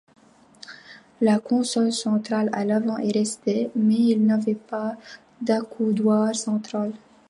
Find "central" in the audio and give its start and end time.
6.35-6.91